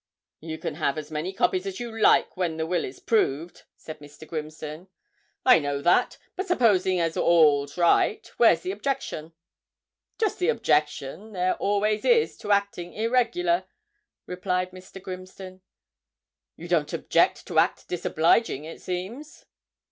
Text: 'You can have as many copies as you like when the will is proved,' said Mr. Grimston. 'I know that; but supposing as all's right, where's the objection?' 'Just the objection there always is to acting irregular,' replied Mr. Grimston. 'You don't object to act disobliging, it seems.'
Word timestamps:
'You 0.39 0.57
can 0.57 0.73
have 0.73 0.97
as 0.97 1.11
many 1.11 1.31
copies 1.31 1.67
as 1.67 1.79
you 1.79 1.95
like 1.95 2.35
when 2.35 2.57
the 2.57 2.65
will 2.65 2.83
is 2.85 2.99
proved,' 2.99 3.65
said 3.77 3.99
Mr. 3.99 4.27
Grimston. 4.27 4.87
'I 5.45 5.59
know 5.59 5.79
that; 5.79 6.17
but 6.35 6.47
supposing 6.47 6.99
as 6.99 7.15
all's 7.15 7.77
right, 7.77 8.25
where's 8.37 8.61
the 8.61 8.71
objection?' 8.71 9.33
'Just 10.17 10.39
the 10.39 10.49
objection 10.49 11.33
there 11.33 11.53
always 11.57 12.03
is 12.03 12.35
to 12.37 12.51
acting 12.51 12.93
irregular,' 12.93 13.65
replied 14.25 14.71
Mr. 14.71 14.99
Grimston. 14.99 15.61
'You 16.55 16.67
don't 16.67 16.93
object 16.93 17.45
to 17.45 17.59
act 17.59 17.87
disobliging, 17.87 18.63
it 18.63 18.81
seems.' 18.81 19.45